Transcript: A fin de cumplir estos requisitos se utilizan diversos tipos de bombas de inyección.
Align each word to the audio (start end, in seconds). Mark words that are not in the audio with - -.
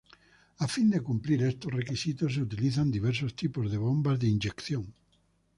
A 0.65 0.67
fin 0.75 0.87
de 0.93 0.99
cumplir 1.09 1.43
estos 1.43 1.71
requisitos 1.79 2.33
se 2.33 2.41
utilizan 2.41 2.89
diversos 2.89 3.35
tipos 3.35 3.69
de 3.71 3.77
bombas 3.77 4.17
de 4.19 4.27
inyección. 4.29 4.95